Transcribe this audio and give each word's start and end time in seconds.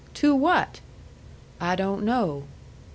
"Two 0.15 0.33
what?" 0.33 0.79
"I 1.59 1.75
don't 1.75 2.01
know." 2.03 2.45